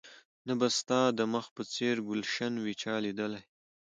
[0.47, 3.41] نه به ستا د مخ په څېر ګلش وي چا ليدلى